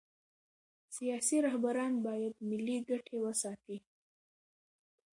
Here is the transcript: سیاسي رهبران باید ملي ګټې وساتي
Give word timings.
سیاسي 0.95 1.37
رهبران 1.47 1.93
باید 2.05 2.33
ملي 2.49 2.77
ګټې 2.89 3.15
وساتي 3.21 3.77